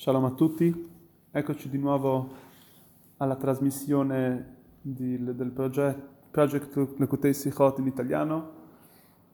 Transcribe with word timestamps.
Shalom 0.00 0.24
a 0.24 0.30
tutti, 0.30 0.90
eccoci 1.30 1.68
di 1.68 1.76
nuovo 1.76 2.32
alla 3.18 3.36
trasmissione 3.36 4.56
di, 4.80 5.22
del 5.22 5.50
progetto 5.50 6.08
Project 6.30 6.94
Lekutei 6.96 7.34
Sichot 7.34 7.80
in 7.80 7.86
italiano. 7.86 8.50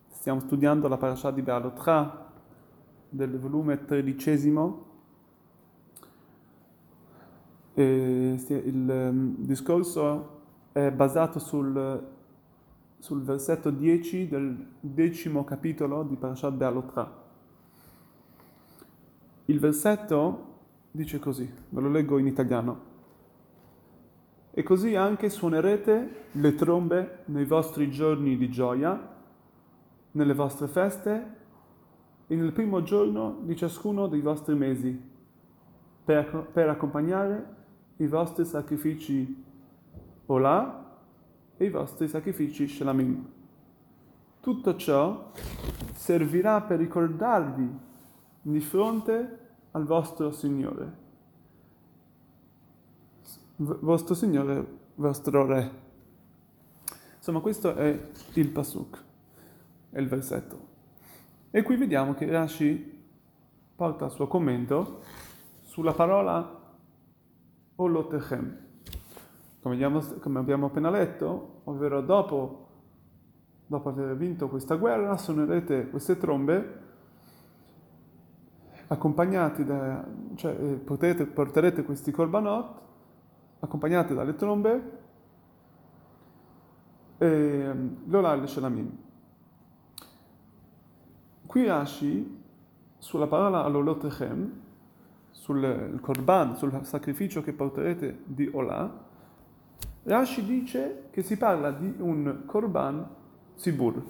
Stiamo 0.09 0.41
studiando 0.41 0.89
la 0.89 0.97
parasha 0.97 1.31
di 1.31 1.41
Be'alotra 1.43 2.33
del 3.09 3.39
volume 3.39 3.85
tredicesimo. 3.85 4.87
E 7.75 8.45
il 8.49 8.89
um, 8.91 9.37
discorso 9.39 10.41
è 10.73 10.91
basato 10.91 11.39
sul, 11.39 12.09
sul 12.99 13.23
versetto 13.23 13.71
10 13.71 14.27
del 14.27 14.67
decimo 14.81 15.45
capitolo 15.45 16.03
di 16.03 16.17
Parashat 16.17 16.55
Be'alotra. 16.55 17.23
Il 19.45 19.61
versetto 19.61 20.55
dice 20.97 21.19
così, 21.19 21.49
ve 21.69 21.81
lo 21.81 21.91
leggo 21.91 22.17
in 22.19 22.27
italiano. 22.27 22.95
E 24.51 24.63
così 24.63 24.97
anche 24.97 25.29
suonerete 25.29 26.29
le 26.33 26.55
trombe 26.55 27.23
nei 27.27 27.45
vostri 27.45 27.91
giorni 27.91 28.39
di 28.39 28.49
gioia, 28.49 29.15
nelle 30.13 30.33
vostre 30.33 30.67
feste 30.67 31.35
e 32.27 32.35
nel 32.35 32.53
primo 32.53 32.83
giorno 32.83 33.41
di 33.43 33.55
ciascuno 33.55 34.07
dei 34.07 34.23
vostri 34.23 34.55
mesi, 34.55 34.99
per, 36.03 36.49
per 36.51 36.71
accompagnare 36.71 37.55
i 37.97 38.07
vostri 38.07 38.47
sacrifici 38.47 39.45
Olà 40.29 40.99
e 41.57 41.65
i 41.65 41.71
vostri 41.71 42.09
sacrifici 42.09 42.67
Shelamim. 42.67 43.25
Tutto 44.41 44.77
ciò 44.77 45.31
servirà 45.93 46.63
per 46.63 46.79
ricordarvi 46.79 47.79
di 48.41 48.61
fronte 48.61 49.46
al 49.77 49.85
vostro 49.85 50.31
Signore. 50.31 51.05
V- 53.57 53.79
vostro 53.81 54.15
Signore, 54.15 54.67
vostro 54.95 55.45
Re. 55.45 55.71
Insomma, 57.17 57.41
questo 57.41 57.75
è 57.75 58.09
il 58.33 58.49
Pasuk, 58.49 59.03
è 59.91 59.99
il 59.99 60.09
versetto. 60.09 60.75
E 61.51 61.63
qui 61.63 61.77
vediamo 61.77 62.15
che 62.15 62.27
Rashi 62.31 63.05
porta 63.77 64.07
il 64.07 64.11
suo 64.13 64.27
commento 64.27 65.03
sulla 65.65 65.93
parola 65.93 66.75
Olotechem. 67.77 68.65
Come 69.61 70.39
abbiamo, 70.39 70.67
appena 70.67 70.89
letto, 70.89 71.61
ovvero 71.65 72.01
dopo, 72.01 72.69
dopo 73.67 73.89
aver 73.91 74.17
vinto 74.17 74.49
questa 74.49 74.77
guerra, 74.77 75.19
suonerete 75.19 75.91
queste 75.91 76.17
trombe 76.17 76.85
accompagnati 78.89 79.65
da, 79.65 80.05
cioè 80.35 80.53
eh, 80.53 80.75
potete, 80.75 81.27
porterete 81.27 81.83
questi 81.85 82.11
korbanot 82.11 82.85
accompagnati 83.61 84.15
dalle 84.15 84.35
trombe 84.35 84.99
e 87.19 87.75
l'Olal 88.05 88.43
e 88.43 88.47
Shalamim. 88.47 88.99
Qui 91.47 91.67
Rashi, 91.67 92.43
sulla 92.99 93.27
parola 93.27 93.65
all'Olotechem, 93.65 94.65
sul 95.31 95.99
korban, 96.01 96.57
sul 96.57 96.79
sacrificio 96.83 97.43
che 97.43 97.53
porterete 97.53 98.23
di 98.25 98.49
Olah, 98.53 99.05
Rashi 100.03 100.45
dice 100.45 101.09
che 101.11 101.23
si 101.23 101.37
parla 101.37 101.71
di 101.71 101.95
un 101.99 102.43
korban 102.47 103.09
sibur, 103.55 104.03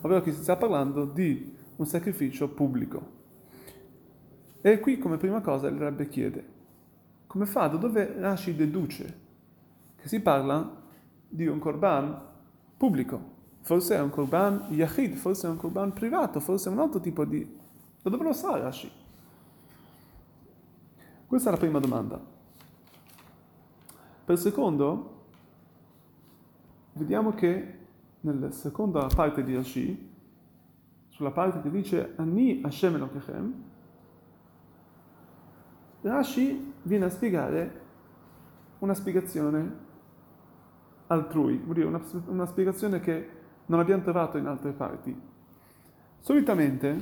ovvero 0.00 0.22
che 0.22 0.32
si 0.32 0.42
sta 0.42 0.56
parlando 0.56 1.04
di 1.04 1.56
un 1.76 1.86
sacrificio 1.86 2.48
pubblico. 2.48 3.13
E 4.66 4.80
qui 4.80 4.96
come 4.96 5.18
prima 5.18 5.42
cosa 5.42 5.68
il 5.68 5.76
Rebbe 5.76 6.08
chiede, 6.08 6.52
come 7.26 7.44
fa, 7.44 7.66
da 7.66 7.76
dove 7.76 8.18
Rashi 8.18 8.56
deduce 8.56 9.20
che 9.94 10.08
si 10.08 10.20
parla 10.20 10.80
di 11.28 11.46
un 11.46 11.58
korban 11.58 12.18
pubblico? 12.74 13.32
Forse 13.60 13.96
è 13.96 14.00
un 14.00 14.08
korban 14.08 14.68
yachid, 14.70 15.16
forse 15.16 15.48
è 15.48 15.50
un 15.50 15.58
korban 15.58 15.92
privato, 15.92 16.40
forse 16.40 16.70
è 16.70 16.72
un 16.72 16.78
altro 16.78 16.98
tipo 16.98 17.26
di... 17.26 17.46
Da 18.00 18.08
dove 18.08 18.24
lo 18.24 18.32
sa 18.32 18.56
Rashi? 18.56 18.90
Questa 21.26 21.50
è 21.50 21.52
la 21.52 21.58
prima 21.58 21.78
domanda. 21.78 22.18
Per 24.24 24.38
secondo, 24.38 25.26
vediamo 26.94 27.34
che 27.34 27.78
nella 28.20 28.50
seconda 28.50 29.08
parte 29.14 29.44
di 29.44 29.54
Rashi, 29.54 30.12
sulla 31.10 31.32
parte 31.32 31.60
che 31.60 31.70
dice 31.70 32.14
Ani 32.16 32.62
Hashem 32.62 32.94
Elokechem, 32.94 33.72
Rashi 36.04 36.74
viene 36.82 37.06
a 37.06 37.10
spiegare 37.10 37.80
una 38.80 38.92
spiegazione 38.92 39.82
altrui, 41.06 41.56
vuol 41.56 41.74
dire 41.74 41.86
una, 41.86 42.00
una 42.26 42.44
spiegazione 42.44 43.00
che 43.00 43.28
non 43.66 43.80
abbiamo 43.80 44.02
trovato 44.02 44.36
in 44.36 44.46
altre 44.46 44.72
parti. 44.72 45.18
Solitamente, 46.18 46.98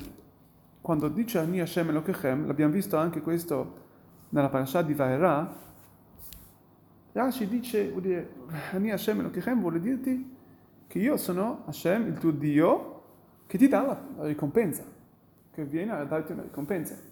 quando 0.80 1.08
dice 1.08 1.38
Ani 1.38 1.60
Hashem 1.60 1.88
Elokechem, 1.88 2.46
l'abbiamo 2.46 2.72
visto 2.72 2.96
anche 2.96 3.20
questo 3.20 3.80
nella 4.28 4.48
parasha 4.48 4.82
di 4.82 4.94
Vaera, 4.94 5.52
Rashi 7.10 7.48
dice, 7.48 7.90
vuol 7.90 8.02
dire, 8.02 8.32
Ani 8.70 8.92
Hashem 8.92 9.18
Elokechem 9.18 9.60
vuole 9.60 9.80
dirti 9.80 10.36
che 10.86 10.98
io 11.00 11.16
sono 11.16 11.64
Hashem, 11.66 12.06
il 12.06 12.18
tuo 12.18 12.30
Dio, 12.30 13.02
che 13.48 13.58
ti 13.58 13.66
dà 13.66 13.82
la, 13.82 14.00
la 14.18 14.26
ricompensa, 14.26 14.84
che 15.50 15.64
viene 15.64 15.90
a 15.90 16.04
darti 16.04 16.30
una 16.30 16.42
ricompensa. 16.42 17.10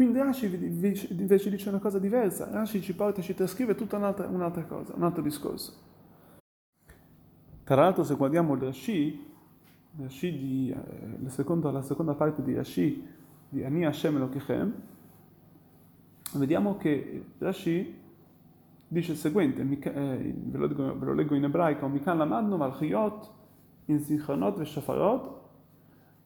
Quindi 0.00 0.18
Rashi 0.18 0.46
invece 0.46 1.50
dice 1.50 1.68
una 1.68 1.78
cosa 1.78 1.98
diversa, 1.98 2.48
Rashi 2.50 2.80
ci 2.80 2.94
porta, 2.94 3.20
ci 3.20 3.34
trascrive 3.34 3.74
tutta 3.74 3.98
un'altra, 3.98 4.28
un'altra 4.28 4.64
cosa, 4.64 4.94
un 4.96 5.02
altro 5.02 5.20
discorso. 5.20 5.74
Tra 7.64 7.74
l'altro 7.74 8.02
se 8.02 8.14
guardiamo 8.14 8.54
il 8.54 8.62
Rashi, 8.62 9.30
Rashi 9.98 10.38
di, 10.38 10.70
eh, 10.70 11.22
la, 11.22 11.28
seconda, 11.28 11.70
la, 11.70 11.82
seconda, 11.82 12.14
parte 12.14 12.42
di 12.42 12.54
Rashi, 12.54 13.06
di 13.46 13.62
Ani 13.62 13.84
Hashem 13.84 14.16
Elokechem, 14.16 14.72
vediamo 16.36 16.78
che 16.78 17.24
Rashi 17.36 17.94
dice 18.88 19.12
il 19.12 19.18
seguente, 19.18 19.60
eh, 19.60 20.34
ve, 20.34 20.56
lo 20.56 20.66
leggo, 20.66 20.98
ve, 20.98 21.04
lo 21.04 21.12
leggo, 21.12 21.34
in 21.34 21.44
ebraico, 21.44 21.86
Mikan 21.88 22.16
lamadnu 22.16 22.56
malchiot 22.56 23.30
in 23.84 24.00
zichronot 24.00 24.56
ve 24.56 24.64
shafarot, 24.64 25.40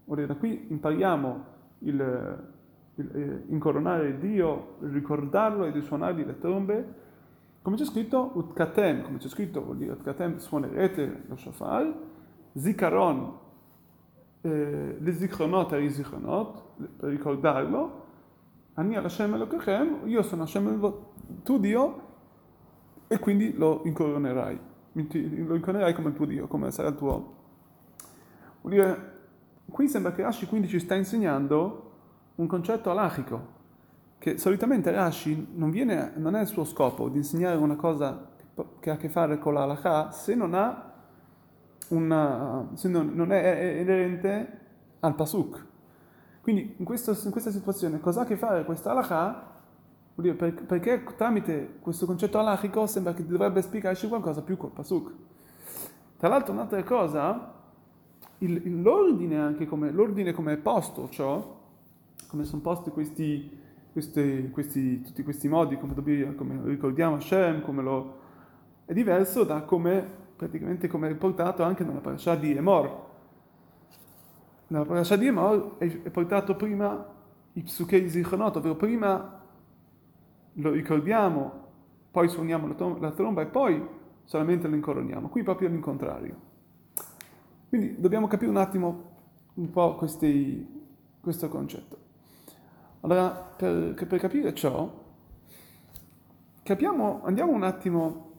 da 0.05 0.35
qui 0.37 0.67
impariamo 0.69 1.45
il 1.81 2.53
incoronare 3.49 4.19
Dio, 4.19 4.77
ricordarlo 4.81 5.65
e 5.65 5.73
di 5.73 5.81
suonargli 5.81 6.25
le 6.25 6.39
trombe, 6.39 6.95
come 7.63 7.77
c'è 7.77 7.85
scritto 7.85 8.31
Utkatem, 8.35 9.03
come 9.03 9.19
c'è 9.19 9.29
scritto 9.29 9.63
vuol 9.63 9.79
dire 9.79 9.93
Utkatem 9.93 10.37
suonerete 10.37 11.25
lo 11.27 11.37
shofar, 11.37 11.93
Zikaron, 12.57 13.39
eh, 14.43 14.97
le 14.99 15.13
zikronot 15.13 15.73
e 15.73 15.83
i 15.83 15.91
zikronot, 15.91 16.63
per 16.99 17.09
ricordarlo, 17.09 18.03
Ani 18.75 18.97
Hashem 18.97 19.35
Elokechem, 19.35 20.01
io 20.05 20.23
sono 20.23 20.43
Hashem 20.43 20.95
tu 21.43 21.59
Dio, 21.59 22.03
e 23.07 23.19
quindi 23.19 23.55
lo 23.55 23.83
incoronerai, 23.85 24.61
lo 24.93 25.55
incoronerai 25.55 25.95
come 25.95 26.09
il 26.09 26.15
tuo 26.15 26.27
Dio, 26.27 26.47
come 26.47 26.71
sarà 26.71 26.89
il 26.89 26.97
tuo. 26.97 27.35
Vuol 28.61 28.73
dire, 28.73 29.13
qui 29.71 29.89
sembra 29.89 30.13
che 30.13 30.27
quindi 30.49 30.69
ci 30.69 30.79
sta 30.79 30.95
insegnando 30.95 31.93
un 32.37 32.47
concetto 32.47 32.91
alachico, 32.91 33.53
che 34.19 34.39
solitamente 34.39 34.91
Rashi 34.91 35.49
non, 35.55 35.71
viene, 35.71 36.13
non 36.17 36.35
è 36.35 36.41
il 36.41 36.47
suo 36.47 36.65
scopo 36.65 37.09
di 37.09 37.19
insegnare 37.19 37.57
una 37.57 37.77
cosa 37.77 38.33
che 38.81 38.91
ha 38.91 38.95
a 38.95 38.97
che 38.97 39.09
fare 39.09 39.39
con 39.39 39.55
l'alakha 39.55 40.11
se 40.13 40.35
non 40.35 40.55
ha 40.55 40.93
una, 41.89 42.69
se 42.75 42.89
non, 42.89 43.11
non 43.15 43.33
è 43.33 43.81
inerente 43.81 44.61
al 45.01 45.15
pasuk. 45.15 45.67
Quindi 46.41 46.75
in, 46.79 46.85
questo, 46.85 47.17
in 47.25 47.31
questa 47.31 47.51
situazione 47.51 48.01
cosa 48.01 48.21
ha 48.21 48.23
a 48.25 48.27
che 48.27 48.37
fare 48.37 48.65
questa 48.65 48.91
halakha? 48.91 49.53
Perché 50.15 51.03
tramite 51.17 51.79
questo 51.81 52.07
concetto 52.07 52.39
alachico 52.39 52.87
sembra 52.87 53.13
che 53.15 53.27
dovrebbe 53.27 53.61
spiegarci 53.61 54.09
qualcosa 54.09 54.43
più 54.43 54.57
col 54.57 54.71
pasuk. 54.71 55.13
Tra 56.17 56.29
l'altro 56.29 56.53
un'altra 56.53 56.83
cosa, 56.85 57.53
il, 58.39 58.81
l'ordine 58.81 59.55
come, 59.67 59.91
l'ordine 59.91 60.33
come 60.33 60.53
è 60.53 60.57
posto, 60.57 61.09
ciò, 61.11 61.63
come 62.35 62.47
sono 62.47 62.63
posti 62.63 62.91
questi, 62.91 63.49
questi, 63.93 64.51
questi, 64.51 65.01
tutti 65.03 65.23
questi 65.23 65.47
modi, 65.47 65.79
come, 65.79 65.95
dobbiamo, 65.95 66.35
come 66.35 66.61
ricordiamo 66.65 67.15
Hashem, 67.15 67.63
come 67.63 67.81
lo, 67.81 68.19
è 68.87 68.93
diverso 68.93 69.45
da 69.45 69.63
come 69.63 70.23
praticamente 70.35 70.89
come 70.89 71.07
è 71.07 71.11
riportato 71.11 71.63
anche 71.63 71.85
nella 71.85 72.01
parasha 72.01 72.35
di 72.35 72.57
Emor. 72.57 73.03
Nella 74.67 74.85
parasha 74.85 75.15
di 75.15 75.29
Emor 75.29 75.77
è, 75.79 76.03
è 76.03 76.11
portato 76.11 76.57
prima 76.57 77.07
i 77.53 77.63
psukei 77.63 78.11
zichonot, 78.11 78.57
ovvero 78.57 78.75
prima 78.75 79.41
lo 80.55 80.71
ricordiamo, 80.73 81.53
poi 82.11 82.29
suoniamo 82.29 82.67
la, 82.67 82.75
tom- 82.75 83.01
la 83.01 83.13
tromba 83.13 83.43
e 83.43 83.47
poi 83.47 83.81
solamente 84.25 84.67
lo 84.67 84.75
incoroniamo. 84.75 85.29
Qui 85.29 85.45
proprio 85.45 85.69
l'incontrario. 85.69 86.35
Quindi 87.69 87.95
dobbiamo 88.01 88.27
capire 88.27 88.51
un 88.51 88.57
attimo 88.57 89.13
un 89.55 89.71
po' 89.71 89.95
questi, 89.95 90.67
questo 91.21 91.49
concetto. 91.49 92.04
Allora, 93.05 93.29
per, 93.29 93.93
per 93.95 94.19
capire 94.19 94.55
ciò, 94.55 94.91
capiamo, 96.63 97.21
andiamo 97.25 97.53
un 97.53 97.63
attimo 97.63 98.33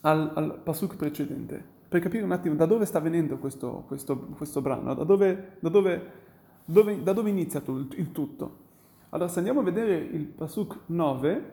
al, 0.00 0.30
al 0.34 0.60
pasuk 0.62 0.96
precedente, 0.96 1.62
per 1.88 2.00
capire 2.00 2.24
un 2.24 2.32
attimo 2.32 2.54
da 2.54 2.64
dove 2.64 2.86
sta 2.86 3.00
venendo 3.00 3.36
questo, 3.36 3.84
questo, 3.86 4.18
questo 4.18 4.62
brano, 4.62 4.94
da 4.94 5.04
dove, 5.04 5.56
da 5.60 5.68
dove, 5.68 6.10
dove, 6.64 7.02
da 7.02 7.12
dove 7.12 7.28
inizia 7.28 7.62
il, 7.66 8.12
tutto. 8.12 8.60
Allora, 9.10 9.28
se 9.28 9.40
andiamo 9.40 9.60
a 9.60 9.64
vedere 9.64 9.94
il 9.98 10.24
pasuk 10.24 10.78
9, 10.86 11.52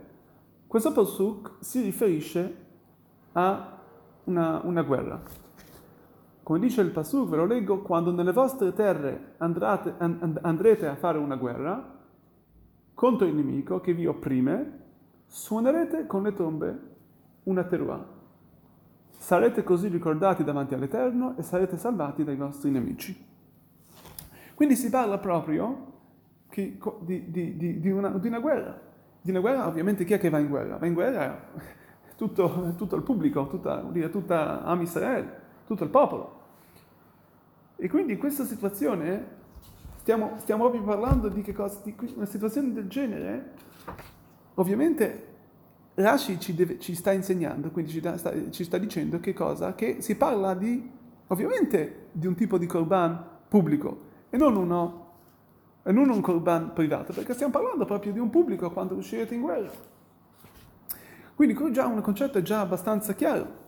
questo 0.66 0.94
pasuk 0.94 1.56
si 1.60 1.82
riferisce 1.82 2.56
a 3.34 3.80
una, 4.24 4.62
una 4.64 4.82
guerra. 4.84 5.22
Come 6.42 6.60
dice 6.60 6.80
il 6.80 6.92
pasuk, 6.92 7.28
ve 7.28 7.36
lo 7.36 7.46
leggo, 7.46 7.82
quando 7.82 8.14
nelle 8.14 8.32
vostre 8.32 8.72
terre 8.72 9.34
andrete, 9.40 9.96
and, 9.98 10.40
andrete 10.42 10.88
a 10.88 10.96
fare 10.96 11.18
una 11.18 11.36
guerra, 11.36 11.98
contro 13.00 13.26
il 13.26 13.34
nemico 13.34 13.80
che 13.80 13.94
vi 13.94 14.06
opprime, 14.06 14.80
suonerete 15.26 16.06
con 16.06 16.22
le 16.22 16.34
trombe 16.34 16.80
una 17.44 17.64
teruah. 17.64 18.06
Sarete 19.18 19.64
così 19.64 19.88
ricordati 19.88 20.44
davanti 20.44 20.74
all'Eterno 20.74 21.38
e 21.38 21.42
sarete 21.42 21.78
salvati 21.78 22.26
dai 22.26 22.36
vostri 22.36 22.70
nemici. 22.72 23.26
Quindi 24.54 24.76
si 24.76 24.90
parla 24.90 25.18
proprio 25.18 25.94
di, 26.54 26.78
di, 27.32 27.80
di, 27.80 27.90
una, 27.90 28.10
di, 28.10 28.28
una, 28.28 28.40
guerra. 28.40 28.78
Di 29.22 29.30
una 29.30 29.40
guerra, 29.40 29.66
ovviamente, 29.66 30.04
chi 30.04 30.12
è 30.12 30.20
che 30.20 30.30
va 30.30 30.40
in 30.40 30.50
guerra? 30.50 30.76
Va 30.76 30.86
in 30.86 30.94
guerra 30.94 31.52
tutto, 32.18 32.74
tutto 32.76 32.98
il 32.98 33.04
pubblico, 33.04 33.48
tutta, 33.48 33.82
dire, 33.92 34.10
tutta 34.10 34.62
Am 34.64 34.82
Israel, 34.82 35.26
tutto 35.66 35.86
il 35.86 35.90
popolo. 35.90 36.42
E 37.78 37.88
quindi 37.88 38.12
in 38.12 38.20
questa 38.20 38.44
situazione 38.44 39.38
Stiamo, 40.00 40.34
stiamo 40.38 40.64
proprio 40.64 40.84
parlando 40.84 41.28
di 41.28 41.42
che 41.42 41.54
cosa? 41.54 41.82
Di 41.84 41.94
una 42.16 42.26
situazione 42.26 42.72
del 42.72 42.88
genere. 42.88 43.52
Ovviamente 44.56 45.28
Rashi 45.96 46.40
ci, 46.40 46.56
deve, 46.56 46.80
ci 46.80 46.96
sta 46.96 47.12
insegnando, 47.12 47.70
quindi 47.72 47.92
ci 47.92 48.00
sta, 48.00 48.34
ci 48.50 48.64
sta, 48.64 48.78
dicendo 48.78 49.20
che 49.20 49.34
cosa? 49.34 49.76
Che 49.76 50.02
si 50.02 50.16
parla 50.16 50.54
di, 50.54 50.90
ovviamente, 51.28 52.08
di 52.14 52.26
un 52.26 52.36
tipo 52.36 52.58
di 52.58 52.66
korban 52.66 53.24
pubblico 53.48 54.08
e 54.30 54.38
non, 54.38 54.56
uno, 54.56 55.12
e 55.84 55.92
non 55.92 56.10
un 56.10 56.22
korban 56.22 56.72
privato, 56.74 57.12
perché 57.12 57.34
stiamo 57.34 57.52
parlando 57.52 57.84
proprio 57.84 58.14
di 58.14 58.20
un 58.20 58.30
pubblico 58.30 58.72
quando 58.72 58.96
uscirete 58.96 59.36
in 59.36 59.42
guerra. 59.42 59.70
Quindi 61.36 61.54
qui 61.54 61.72
già 61.74 61.86
un 61.86 62.02
concetto 62.02 62.38
è 62.38 62.42
già 62.42 62.62
abbastanza 62.62 63.14
chiaro. 63.14 63.68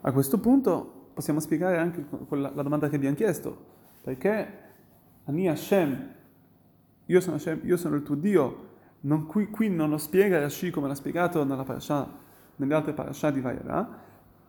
A 0.00 0.12
questo 0.12 0.38
punto 0.38 1.10
possiamo 1.14 1.38
spiegare 1.38 1.78
anche 1.78 2.04
la 2.30 2.50
domanda 2.62 2.88
che 2.88 2.96
abbiamo 2.96 3.14
chiesto. 3.14 3.72
Perché 4.04 4.58
Ani 5.24 5.48
Hashem, 5.48 6.14
io 7.06 7.20
sono, 7.20 7.36
Hashem, 7.36 7.60
io 7.62 7.78
sono 7.78 7.96
il 7.96 8.02
tuo 8.02 8.14
Dio, 8.14 8.72
non, 9.00 9.24
qui, 9.24 9.48
qui, 9.48 9.70
non 9.70 9.88
lo 9.88 9.96
spiega 9.96 10.38
Rashi 10.38 10.70
come 10.70 10.88
l'ha 10.88 10.94
spiegato 10.94 11.44
parasha, 11.46 12.06
nelle 12.56 12.74
altre 12.74 12.92
parasha 12.92 13.30
di 13.30 13.40
Vayera, 13.40 13.88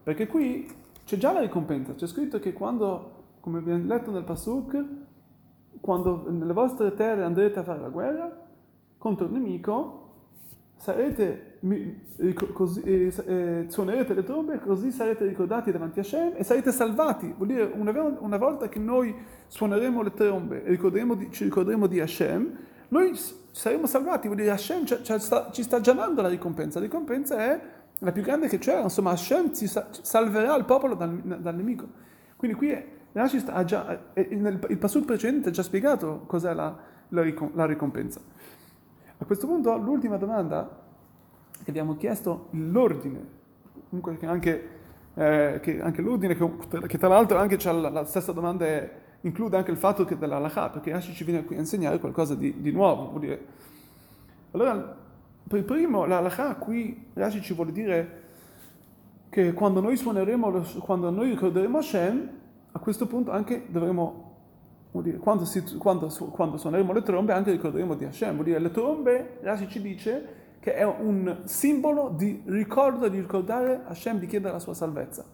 perché 0.04 0.28
qui 0.28 0.69
c'è 1.06 1.16
già 1.16 1.31
la 1.31 1.40
ricompensa, 1.40 1.96
c'è 1.96 2.06
scritto 2.06 2.38
che 2.40 2.52
quando, 2.52 3.38
come 3.40 3.60
abbiamo 3.60 3.86
letto 3.86 4.12
nel 4.12 4.25
Pasuk, 4.25 4.86
quando 5.80 6.30
nelle 6.30 6.51
vostre 6.51 6.94
terre 6.94 7.24
andrete 7.24 7.60
a 7.60 7.63
fare 7.63 7.80
la 7.80 7.90
guerra 7.90 8.46
contro 8.98 9.25
il 9.25 9.31
nemico, 9.31 10.05
sarete, 10.86 11.58
così, 12.54 12.82
eh, 12.82 13.14
eh, 13.26 13.66
suonerete 13.70 14.14
le 14.14 14.24
trombe, 14.24 14.60
così 14.60 14.92
sarete 14.92 15.26
ricordati 15.26 15.72
davanti 15.72 15.98
a 15.98 16.04
Hashem 16.04 16.34
e 16.36 16.44
sarete 16.44 16.72
salvati. 16.72 17.34
Vuol 17.36 17.48
dire, 17.48 17.72
una, 17.74 17.92
una 18.20 18.38
volta 18.38 18.70
che 18.70 18.78
noi 18.78 19.16
suoneremo 19.48 20.04
le 20.04 20.14
trombe 20.14 20.64
e 20.64 20.78
di, 20.78 21.32
ci 21.32 21.46
ricorderemo 21.46 21.88
di 21.88 22.00
Hashem, 22.00 22.58
noi 22.90 23.20
saremo 23.50 23.88
salvati. 23.88 24.28
Vuol 24.28 24.40
dire, 24.40 24.52
Hashem 24.52 24.86
ci, 24.86 24.96
ci, 25.02 25.20
sta, 25.20 25.50
ci 25.52 25.64
sta 25.64 25.82
già 25.82 25.94
dando 25.94 26.22
la 26.22 26.30
ricompensa. 26.30 26.78
La 26.78 26.86
ricompensa 26.86 27.36
è 27.38 27.62
la 28.00 28.12
più 28.12 28.22
grande 28.22 28.48
che 28.48 28.60
c'era, 28.60 28.82
insomma, 28.82 29.10
Hashem 29.10 29.56
ci 29.56 29.68
salverà 29.68 30.56
il 30.56 30.66
popolo 30.66 30.94
dal, 30.94 31.18
dal 31.18 31.56
nemico. 31.56 31.88
Quindi 32.36 32.56
qui 32.56 32.94
Rashi 33.14 33.44
ha 33.48 33.64
già, 33.64 34.00
nel, 34.14 34.60
il 34.70 34.78
passaggio 34.78 35.06
precedente 35.06 35.50
ha 35.50 35.52
già 35.52 35.64
spiegato 35.64 36.26
cos'è 36.28 36.54
la, 36.54 36.78
la, 37.10 37.24
la 37.54 37.66
ricompensa. 37.66 38.22
Questo 39.25 39.48
punto 39.48 39.75
l'ultima 39.77 40.18
domanda 40.18 40.83
che 41.63 41.69
abbiamo 41.72 41.95
chiesto, 41.95 42.48
l'ordine, 42.51 43.19
comunque 43.89 44.27
anche, 44.27 44.69
eh, 45.16 45.60
che 45.62 45.81
anche 45.81 46.01
l'ordine, 46.01 46.36
che, 46.36 46.50
che, 46.86 46.98
tra 47.00 47.07
l'altro 47.07 47.39
anche 47.39 47.57
la, 47.63 47.89
la, 47.89 48.06
stessa 48.06 48.31
domanda 48.31 48.66
è, 48.66 48.92
include 49.22 49.57
anche 49.57 49.72
il 49.72 49.77
fatto 49.77 50.06
che 50.06 50.18
della 50.18 50.36
halakha, 50.36 50.69
perché 50.69 50.92
Rashi 50.92 51.13
ci 51.13 51.24
viene 51.24 51.44
qui 51.44 51.56
a 51.56 51.60
insegnare 51.60 51.98
qualcosa 51.98 52.36
di, 52.36 52.62
di 52.62 52.72
nuovo. 52.72 53.19
Allora, 54.51 54.95
per 55.48 55.63
primo, 55.63 56.06
la 56.06 56.18
halakha 56.19 56.56
qui 56.57 57.07
Rashi 57.13 57.42
ci 57.42 57.54
vuole 57.54 57.72
dire 57.72 58.22
che 59.30 59.54
quando 59.54 59.81
noi 59.81 59.98
suoneremo, 59.98 60.63
quando 60.81 61.10
noi 61.10 61.31
ricorderemo 61.31 61.80
Hashem, 61.80 62.30
a 62.74 62.80
questo 62.80 63.07
punto 63.07 63.31
anche 63.31 63.66
dovremo 63.69 64.25
dire, 65.02 65.18
quando, 65.18 65.46
si, 65.46 65.64
quando, 65.78 66.08
quando, 66.32 66.58
suoneremo 66.58 66.94
le 66.94 67.02
trombe 67.02 67.34
anche 67.34 67.52
ricorderemo 67.52 67.96
di 67.96 68.06
Hashem, 68.06 68.34
vuol 68.34 68.46
dire 68.46 68.60
le 68.60 68.72
trombe, 68.72 69.40
Rashi 69.42 69.68
ci 69.68 69.82
dice 69.82 70.44
che 70.60 70.74
è 70.74 70.84
un 70.84 71.42
simbolo 71.44 72.10
di 72.16 72.42
ricordo, 72.46 73.08
di 73.08 73.20
ricordare 73.20 73.82
Hashem, 73.86 74.20
di 74.20 74.26
chiedere 74.26 74.54
la 74.54 74.60
sua 74.60 74.74
salvezza. 74.74 75.26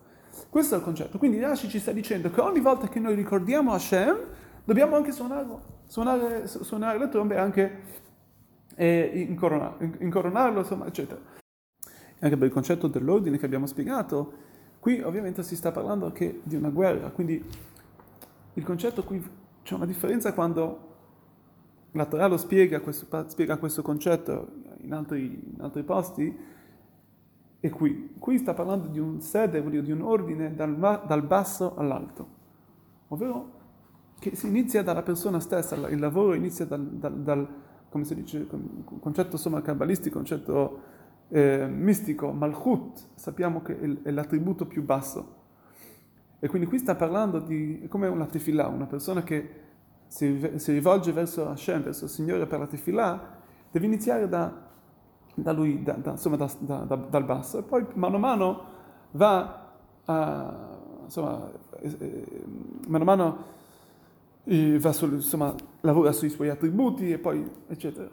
Questo 0.49 0.75
è 0.75 0.77
il 0.77 0.83
concetto. 0.83 1.17
Quindi 1.17 1.39
Rashi 1.39 1.69
ci 1.69 1.79
sta 1.79 1.91
dicendo 1.91 2.31
che 2.31 2.41
ogni 2.41 2.59
volta 2.59 2.87
che 2.87 2.99
noi 2.99 3.15
ricordiamo 3.15 3.73
Hashem, 3.73 4.17
dobbiamo 4.63 4.95
anche 4.95 5.11
suonarlo, 5.11 5.61
suonare, 5.87 6.47
suonare 6.47 6.97
le 6.97 7.09
trombe 7.09 7.35
e 7.35 7.37
anche 7.37 7.81
eh, 8.75 9.25
incoronarlo, 9.29 9.95
incoronarlo, 9.99 10.59
insomma, 10.59 10.87
eccetera. 10.87 11.19
Anche 12.19 12.37
per 12.37 12.47
il 12.47 12.53
concetto 12.53 12.87
dell'ordine 12.87 13.37
che 13.37 13.45
abbiamo 13.45 13.65
spiegato, 13.65 14.33
qui 14.79 15.01
ovviamente 15.01 15.43
si 15.43 15.55
sta 15.55 15.71
parlando 15.71 16.05
anche 16.05 16.41
di 16.43 16.55
una 16.55 16.69
guerra, 16.69 17.09
quindi 17.09 17.43
il 18.53 18.63
concetto 18.63 19.03
qui 19.03 19.23
c'è 19.63 19.75
una 19.75 19.85
differenza 19.85 20.33
quando 20.33 20.89
la 21.91 22.05
Torah 22.05 22.27
lo 22.27 22.37
spiega 22.37 22.79
questo, 22.79 23.07
spiega 23.27 23.57
questo 23.57 23.81
concetto 23.81 24.47
in 24.79 24.93
altri, 24.93 25.25
in 25.25 25.61
altri, 25.61 25.83
posti, 25.83 26.37
e 27.59 27.69
qui. 27.69 28.15
Qui 28.17 28.37
sta 28.37 28.53
parlando 28.53 28.87
di 28.87 28.99
un 28.99 29.21
sede, 29.21 29.61
di 29.81 29.91
un 29.91 30.01
ordine 30.01 30.55
dal, 30.55 30.75
dal 31.05 31.23
basso 31.23 31.75
all'alto, 31.75 32.27
ovvero 33.09 33.59
che 34.19 34.35
si 34.35 34.47
inizia 34.47 34.83
dalla 34.83 35.01
persona 35.01 35.39
stessa, 35.39 35.75
il 35.89 35.99
lavoro 35.99 36.33
inizia 36.33 36.65
dal, 36.65 36.85
dal, 36.85 37.21
dal 37.21 37.47
come 37.89 38.05
si 38.05 38.15
dice, 38.15 38.47
concetto 38.99 39.31
insomma 39.33 39.61
cabalistico, 39.61 40.15
concetto 40.15 40.81
eh, 41.27 41.67
mistico, 41.67 42.31
malchut, 42.31 43.09
sappiamo 43.15 43.61
che 43.61 43.99
è 44.03 44.11
l'attributo 44.11 44.65
più 44.65 44.83
basso 44.83 45.39
e 46.43 46.47
quindi 46.47 46.67
qui 46.67 46.79
sta 46.79 46.95
parlando 46.95 47.37
di 47.37 47.85
come 47.87 48.07
una 48.07 48.25
tefillah, 48.25 48.67
una 48.67 48.87
persona 48.87 49.21
che 49.21 49.49
si, 50.07 50.53
si, 50.55 50.71
rivolge 50.71 51.11
verso 51.11 51.47
Hashem, 51.47 51.83
verso 51.83 52.05
il 52.05 52.09
Signore 52.09 52.47
per 52.47 52.57
la 52.57 52.65
tefillah, 52.65 53.37
deve 53.69 53.85
iniziare 53.85 54.27
da, 54.27 54.51
da 55.35 55.51
lui, 55.51 55.83
da, 55.83 55.93
da, 55.93 56.11
insomma, 56.11 56.37
dal 56.37 57.23
basso, 57.25 57.59
e 57.59 57.61
poi 57.61 57.85
mano 57.93 58.15
a 58.15 58.19
mano 58.19 58.63
va 59.11 59.71
a, 60.05 60.79
insomma, 61.03 61.47
eh, 61.79 61.95
eh, 61.99 62.43
mano 62.87 63.03
a 63.03 63.05
mano 63.05 63.43
eh, 64.45 64.79
va 64.79 64.93
sul, 64.93 65.13
insomma, 65.13 65.53
lavora 65.81 66.11
sui 66.11 66.29
suoi 66.29 66.49
attributi 66.49 67.11
e 67.11 67.19
poi 67.19 67.47
eccetera. 67.67 68.09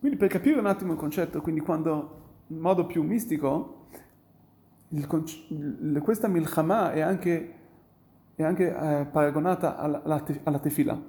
Quindi 0.00 0.16
per 0.16 0.30
capire 0.30 0.58
un 0.58 0.66
attimo 0.66 0.92
il 0.92 0.98
concetto, 0.98 1.42
quindi 1.42 1.60
quando 1.60 2.20
in 2.46 2.58
modo 2.58 2.86
più 2.86 3.02
mistico 3.02 3.80
il, 4.92 6.00
questa 6.02 6.28
milchama 6.28 6.92
è 6.92 7.00
anche, 7.00 7.54
è 8.34 8.42
anche 8.42 8.68
eh, 8.68 9.06
paragonata 9.06 9.76
alla, 9.76 10.02
alla 10.42 10.58
tefillah. 10.58 11.00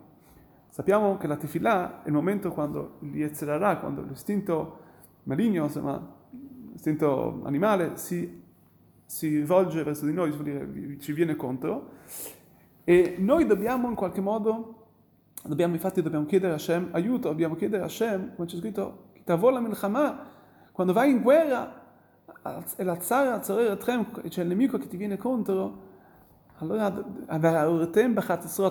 Sappiamo 0.70 1.18
che 1.18 1.28
la 1.28 1.36
tefillah 1.36 2.04
è 2.04 2.08
il 2.08 2.14
momento 2.14 2.52
quando 2.52 2.98
l'Yetzerara, 3.00 3.78
quando 3.78 4.02
l'istinto 4.02 4.80
maligno, 5.24 5.66
insomma, 5.66 6.02
l'istinto 6.72 7.42
animale 7.44 7.98
si, 7.98 8.42
si 9.06 9.28
rivolge 9.28 9.84
verso 9.84 10.06
di 10.06 10.14
noi, 10.14 10.32
ci 11.00 11.12
viene 11.12 11.36
contro, 11.36 11.92
e 12.84 13.16
noi 13.20 13.46
dobbiamo 13.46 13.88
in 13.90 13.96
qualche 13.96 14.22
modo, 14.22 14.88
dobbiamo, 15.46 15.76
infatti 15.76 16.02
dobbiamo 16.02 16.26
chiedere 16.26 16.54
a 16.54 16.56
Hashem 16.56 16.90
aiuto, 16.94 17.28
dobbiamo 17.28 17.56
chiedere 17.56 17.84
a 17.84 17.86
Hashem, 17.86 18.36
come 18.36 18.48
c'è 18.48 18.58
scritto, 18.58 19.12
quando 20.72 20.94
vai 20.94 21.12
in 21.12 21.22
guerra, 21.22 21.83
e 24.22 24.30
c'è 24.30 24.42
il 24.42 24.48
nemico 24.48 24.78
che 24.78 24.88
ti 24.88 24.98
viene 24.98 25.18
contro, 25.18 25.92
allora 26.58 26.90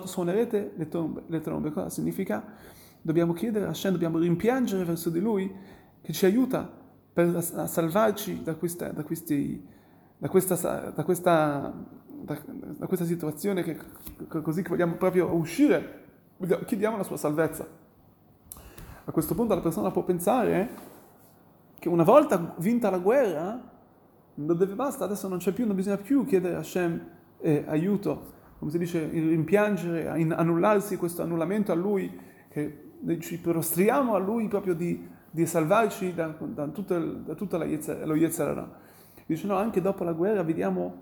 suonerete 0.06 0.72
le 0.76 0.88
trombe, 0.88 1.22
le 1.26 1.40
trombe. 1.40 1.72
Cosa 1.72 1.90
significa? 1.90 2.44
Dobbiamo 3.00 3.32
chiedere 3.32 3.66
a 3.66 3.68
Hashem, 3.68 3.92
dobbiamo 3.92 4.18
rimpiangere 4.18 4.84
verso 4.84 5.10
di 5.10 5.20
Lui 5.20 5.52
che 6.00 6.12
ci 6.12 6.24
aiuta 6.24 6.70
per 7.12 7.34
a 7.34 7.66
salvarci 7.66 8.42
da 8.42 8.54
questa, 8.54 8.88
da 8.88 9.02
questi, 9.02 9.66
da 10.16 10.28
questa, 10.28 10.92
da 10.94 11.04
questa, 11.04 11.72
da, 12.22 12.86
questa 12.86 13.04
situazione 13.04 13.62
che, 13.62 13.78
così 14.28 14.62
che 14.62 14.68
vogliamo 14.68 14.94
proprio 14.94 15.34
uscire 15.34 16.00
chiediamo 16.64 16.96
la 16.96 17.02
sua 17.04 17.16
salvezza. 17.16 17.66
A 19.04 19.10
questo 19.10 19.34
punto 19.34 19.54
la 19.54 19.60
persona 19.60 19.90
può 19.90 20.04
pensare 20.04 20.90
che 21.82 21.88
una 21.88 22.04
volta 22.04 22.54
vinta 22.58 22.90
la 22.90 22.98
guerra, 22.98 23.60
non 24.34 24.56
deve 24.56 24.76
basta, 24.76 25.04
adesso 25.04 25.26
non 25.26 25.38
c'è 25.38 25.50
più, 25.50 25.66
non 25.66 25.74
bisogna 25.74 25.96
più 25.96 26.24
chiedere 26.24 26.54
a 26.54 26.58
Hashem 26.58 27.08
eh, 27.40 27.64
aiuto, 27.66 28.34
come 28.60 28.70
si 28.70 28.78
dice, 28.78 29.08
rimpiangere, 29.08 30.06
annullarsi 30.06 30.96
questo 30.96 31.22
annullamento 31.22 31.72
a 31.72 31.74
Lui, 31.74 32.16
che 32.48 32.92
ci 33.18 33.40
prostriamo 33.40 34.14
a 34.14 34.18
Lui 34.18 34.46
proprio 34.46 34.74
di, 34.74 35.08
di 35.28 35.44
salvarci 35.44 36.14
da, 36.14 36.32
da, 36.38 36.68
tutta, 36.68 37.00
da 37.00 37.34
tutta 37.34 37.58
la 37.58 37.64
Yetzer, 37.64 38.06
lo 38.06 38.14
Yetzerara. 38.14 38.78
Dice 39.26 39.48
no, 39.48 39.56
anche 39.56 39.80
dopo 39.80 40.04
la 40.04 40.12
guerra 40.12 40.44
vediamo, 40.44 40.94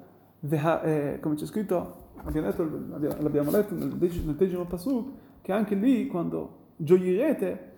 eh, 0.49 1.19
come 1.21 1.35
c'è 1.35 1.45
scritto, 1.45 2.13
abbiamo 2.25 2.47
letto, 2.47 2.63
l'abbiamo 3.21 3.51
letto 3.51 3.75
nel, 3.75 3.95
nel 3.99 4.35
decimo 4.35 4.65
pasuk, 4.65 5.11
che 5.43 5.53
anche 5.53 5.75
lì 5.75 6.07
quando 6.07 6.69
gioirete, 6.77 7.70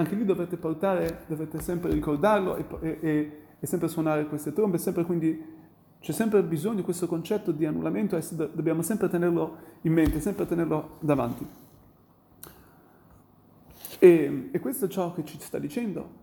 anche 0.00 0.14
lì 0.14 0.24
dovete 0.24 0.56
portare, 0.56 1.24
dovete 1.26 1.60
sempre 1.60 1.92
ricordarlo 1.92 2.56
e, 2.56 2.64
e, 3.00 3.32
e 3.60 3.66
sempre 3.66 3.88
suonare 3.88 4.26
queste 4.26 4.52
trombe, 4.52 4.78
sempre 4.78 5.04
quindi 5.04 5.58
c'è 6.00 6.12
sempre 6.12 6.42
bisogno 6.42 6.76
di 6.76 6.82
questo 6.82 7.06
concetto 7.06 7.52
di 7.52 7.66
annullamento 7.66 8.18
dobbiamo 8.54 8.80
sempre 8.80 9.08
tenerlo 9.08 9.56
in 9.82 9.92
mente, 9.92 10.20
sempre 10.20 10.46
tenerlo 10.46 10.96
davanti. 11.00 11.46
E, 13.98 14.48
e 14.50 14.58
questo 14.60 14.86
è 14.86 14.88
ciò 14.88 15.12
che 15.12 15.24
ci 15.26 15.38
sta 15.38 15.58
dicendo. 15.58 16.18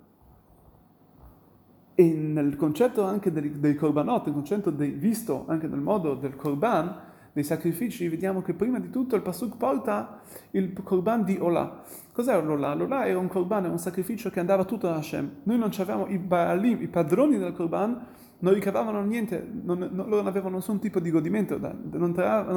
E 1.93 2.03
nel 2.03 2.55
concetto 2.55 3.03
anche 3.03 3.31
dei, 3.31 3.59
dei 3.59 3.75
korbanot, 3.75 4.25
nel 4.25 4.33
concetto 4.33 4.71
dei, 4.71 4.91
visto 4.91 5.45
anche 5.47 5.67
nel 5.67 5.79
modo 5.79 6.15
del 6.15 6.35
korban, 6.35 6.95
dei 7.37 7.45
sacrifici, 7.45 8.07
vediamo 8.07 8.41
che 8.41 8.55
prima 8.55 8.79
di 8.79 8.89
tutto 8.89 9.15
il 9.15 9.21
Pasuk 9.21 9.57
porta 9.57 10.21
il 10.51 10.73
korban 10.73 11.23
di 11.23 11.37
Olah. 11.39 11.83
Cos'è 12.11 12.41
l'Olah? 12.41 12.73
L'Olah 12.73 13.05
era 13.05 13.19
un 13.19 13.27
korban, 13.27 13.65
era 13.65 13.71
un 13.71 13.77
sacrificio 13.77 14.31
che 14.31 14.39
andava 14.39 14.65
tutto 14.65 14.89
a 14.89 14.95
Hashem. 14.95 15.41
Noi 15.43 15.59
non 15.59 15.69
avevamo 15.71 16.07
i 16.07 16.17
Baalim, 16.17 16.81
i 16.81 16.87
padroni 16.87 17.37
del 17.37 17.53
korban, 17.53 18.07
non 18.39 18.53
ricavavano 18.55 19.03
niente, 19.03 19.47
non, 19.63 19.77
non, 19.77 20.09
loro 20.09 20.15
non 20.15 20.25
avevano 20.25 20.55
nessun 20.55 20.79
tipo 20.79 20.99
di 20.99 21.11
godimento, 21.11 21.59
non, 21.59 22.11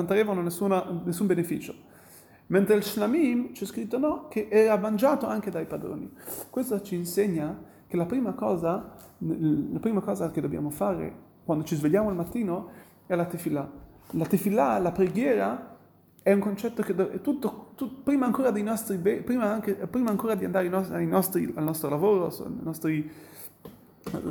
traevano 0.06 0.40
nessun 0.40 1.26
beneficio. 1.26 1.74
Mentre 2.46 2.76
il 2.76 2.82
Shlamim 2.82 3.52
c'è 3.52 3.66
scritto 3.66 3.98
no, 3.98 4.28
che 4.28 4.48
era 4.50 4.78
mangiato 4.78 5.26
anche 5.26 5.50
dai 5.50 5.66
padroni. 5.66 6.10
Questo 6.48 6.80
ci 6.80 6.94
insegna 6.94 7.54
che 7.86 7.98
la 7.98 8.06
prima 8.06 8.32
cosa, 8.32 8.96
la 9.18 9.78
prima 9.78 10.00
cosa 10.00 10.30
che 10.30 10.40
dobbiamo 10.40 10.70
fare 10.70 11.14
quando 11.44 11.64
ci 11.64 11.76
svegliamo 11.76 12.08
al 12.08 12.14
mattino 12.14 12.70
è 13.04 13.14
la 13.14 13.26
tefillah. 13.26 13.88
La 14.12 14.24
tefillah, 14.24 14.78
la 14.78 14.92
preghiera, 14.92 15.78
è 16.22 16.32
un 16.32 16.40
concetto 16.40 16.82
che 16.82 16.94
è 16.94 17.20
tutto, 17.20 17.72
tutto, 17.74 18.02
prima 18.02 18.26
ancora 18.26 18.50
dei 18.50 18.62
nostri 18.62 18.98
prima, 18.98 19.52
anche, 19.52 19.74
prima 19.74 20.10
ancora 20.10 20.34
di 20.34 20.44
andare 20.44 20.68
nostri, 20.68 21.06
nostri, 21.06 21.52
al 21.54 21.64
nostro 21.64 21.88
lavoro, 21.88 22.26
ai 22.26 22.58
nostri, 22.62 23.10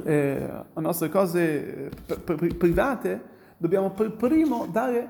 eh, 0.03 0.49
alle 0.73 0.85
nostre 0.85 1.09
cose 1.09 1.89
eh, 2.05 2.53
private, 2.55 3.23
dobbiamo 3.57 3.91
per 3.91 4.11
primo 4.11 4.67
dare, 4.67 5.09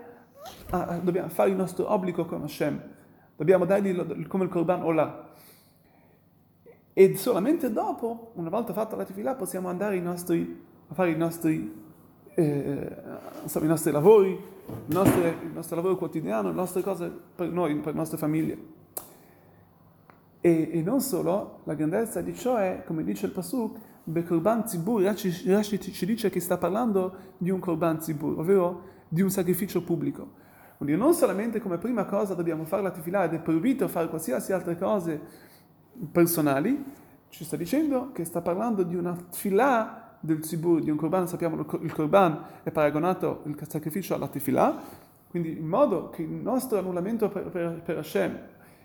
a, 0.69 0.99
dobbiamo 1.01 1.29
fare 1.29 1.49
il 1.49 1.55
nostro 1.55 1.91
obbligo 1.91 2.25
con 2.25 2.43
Hashem 2.43 2.97
dobbiamo 3.39 3.63
dargli 3.63 4.27
come 4.27 4.43
il 4.43 4.49
Korban 4.49 4.83
Olah. 4.83 5.29
E 6.91 7.15
solamente 7.15 7.71
dopo, 7.71 8.31
una 8.33 8.49
volta 8.49 8.73
fatta 8.73 8.97
la 8.97 9.05
tefillah, 9.05 9.35
possiamo 9.35 9.69
andare 9.69 9.97
nostri, 10.01 10.61
a 10.89 10.93
fare 10.93 11.11
i 11.11 11.15
nostri, 11.15 11.78
insomma, 12.41 13.65
i 13.65 13.67
nostri 13.67 13.91
lavori, 13.91 14.29
il 14.31 14.93
nostro, 14.95 15.21
il 15.21 15.51
nostro, 15.53 15.75
lavoro 15.75 15.97
quotidiano, 15.97 16.49
le 16.49 16.55
nostre 16.55 16.81
cose 16.81 17.11
per 17.35 17.49
noi, 17.49 17.75
per 17.75 17.93
le 17.93 17.99
nostre 17.99 18.17
famiglie. 18.17 18.57
E, 20.41 20.69
e 20.71 20.81
non 20.81 21.01
solo, 21.01 21.59
la 21.65 21.73
grandezza 21.73 22.21
di 22.21 22.35
ciò 22.35 22.55
è, 22.55 22.83
come 22.85 23.03
dice 23.03 23.25
il 23.25 23.31
Pasuk, 23.31 23.77
Bekorban 24.03 24.67
Zibur, 24.67 25.01
Rashi 25.01 25.79
ci 25.79 26.05
dice 26.05 26.29
che 26.29 26.39
sta 26.39 26.57
parlando 26.57 27.15
di 27.37 27.49
un 27.49 27.59
Korban 27.59 28.01
Zibur, 28.01 28.39
ovvero 28.39 28.83
di 29.07 29.21
un 29.21 29.29
sacrificio 29.29 29.83
pubblico. 29.83 30.37
Quindi 30.77 30.95
non 30.95 31.13
solamente 31.13 31.59
come 31.59 31.77
prima 31.77 32.05
cosa 32.05 32.33
dobbiamo 32.35 32.63
fare 32.63 32.81
la 32.81 32.91
tefillah 32.91 33.25
ed 33.25 33.33
è 33.33 33.39
proibito 33.39 33.87
fare 33.89 34.07
qualsiasi 34.07 34.53
altre 34.53 34.77
cose 34.77 35.19
personali, 36.11 36.81
ci 37.27 37.43
sta 37.43 37.57
dicendo 37.57 38.11
che 38.13 38.23
sta 38.23 38.41
parlando 38.41 38.83
di 38.83 38.95
una 38.95 39.13
tefillah 39.13 39.98
del 40.19 40.43
zibur, 40.43 40.81
di 40.81 40.89
un 40.89 40.97
korban, 40.97 41.27
sappiamo 41.27 41.65
che 41.65 41.77
il 41.81 41.93
korban 41.93 42.43
è 42.63 42.71
paragonato 42.71 43.41
il 43.45 43.57
sacrificio 43.67 44.15
alla 44.15 44.27
tefillah, 44.27 44.81
quindi 45.29 45.57
in 45.57 45.67
modo 45.67 46.09
che 46.09 46.23
il 46.23 46.29
nostro 46.29 46.79
annullamento 46.79 47.29
per, 47.29 47.43
per, 47.49 47.81
per 47.81 47.97
Hashem, 47.97 48.31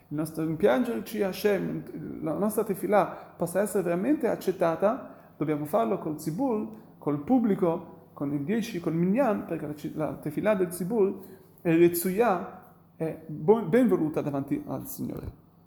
il 0.09 0.17
nostro 0.17 0.45
rimpiangerci 0.45 1.23
a 1.23 1.29
Hashem, 1.29 2.23
la 2.23 2.35
nostra 2.35 2.65
tefillah 2.65 3.35
possa 3.37 3.61
essere 3.61 3.83
veramente 3.83 4.29
accettata, 4.29 5.33
dobbiamo 5.37 5.65
farlo 5.65 5.99
col 5.99 6.21
zibur, 6.21 6.69
col 6.99 7.23
pubblico, 7.23 8.11
con 8.13 8.33
il 8.33 8.45
10, 8.45 8.81
col 8.81 8.95
minyan, 8.95 9.45
perché 9.45 9.91
la, 9.95 10.07
la 10.07 10.15
tefillah 10.15 10.55
del 10.55 10.73
zibur 10.73 11.21
e 11.63 11.77
Retsuya 11.77 12.63
è 12.97 13.25
ben 13.27 13.89
voluta 13.89 14.21
davanti 14.21 14.63
al 14.67 14.87
Signore. 14.87 15.44